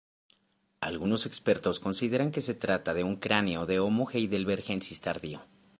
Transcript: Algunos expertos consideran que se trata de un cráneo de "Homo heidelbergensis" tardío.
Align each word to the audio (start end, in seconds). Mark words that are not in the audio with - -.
Algunos 0.79 1.27
expertos 1.27 1.79
consideran 1.79 2.31
que 2.31 2.41
se 2.41 2.55
trata 2.55 2.95
de 2.95 3.03
un 3.03 3.17
cráneo 3.17 3.67
de 3.67 3.77
"Homo 3.79 4.09
heidelbergensis" 4.09 4.99
tardío. 4.99 5.41